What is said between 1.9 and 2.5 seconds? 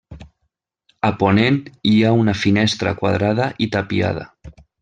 hi ha una